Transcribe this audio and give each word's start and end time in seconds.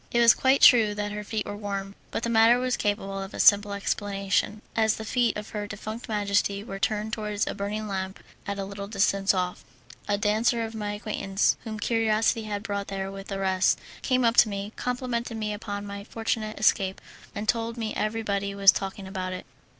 It 0.09 0.19
was 0.19 0.33
quite 0.33 0.61
true 0.63 0.95
that 0.95 1.11
her 1.11 1.23
feet 1.23 1.45
were 1.45 1.55
warm, 1.55 1.93
but 2.09 2.23
the 2.23 2.29
matter 2.31 2.57
was 2.57 2.75
capable 2.75 3.21
of 3.21 3.35
a 3.35 3.39
simple 3.39 3.73
explanation, 3.73 4.63
as 4.75 4.95
the 4.95 5.05
feet 5.05 5.37
of 5.37 5.49
her 5.51 5.67
defunct 5.67 6.09
majesty 6.09 6.63
were 6.63 6.79
turned 6.79 7.13
towards 7.13 7.45
a 7.45 7.53
burning 7.53 7.87
lamp 7.87 8.19
at 8.47 8.57
a 8.57 8.65
little 8.65 8.87
distance 8.87 9.31
off. 9.31 9.63
A 10.07 10.17
dancer 10.17 10.65
of 10.65 10.73
my 10.73 10.93
acquaintance, 10.93 11.55
whom 11.65 11.79
curiosity 11.79 12.45
had 12.45 12.63
brought 12.63 12.87
there 12.87 13.11
with 13.11 13.27
the 13.27 13.37
rest, 13.37 13.77
came 14.01 14.25
up 14.25 14.37
to 14.37 14.49
me, 14.49 14.73
complimented 14.75 15.37
me 15.37 15.53
upon 15.53 15.85
my 15.85 16.03
fortunate 16.03 16.59
escape, 16.59 16.99
and 17.35 17.47
told 17.47 17.77
me 17.77 17.93
everybody 17.93 18.55
was 18.55 18.71
talking 18.71 19.05
about 19.07 19.33
it. 19.33 19.45